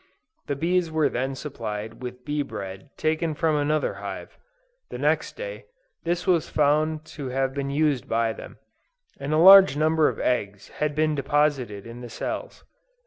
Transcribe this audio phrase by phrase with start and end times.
[0.47, 4.39] The bees were then supplied with bee bread taken from another hive:
[4.89, 5.65] the next day,
[6.05, 8.57] this was found to have been used by them,
[9.19, 12.63] and a large number of eggs had been deposited in the cells.